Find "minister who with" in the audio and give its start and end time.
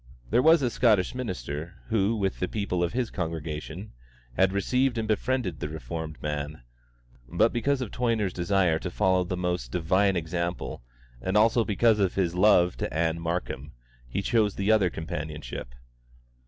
1.13-2.39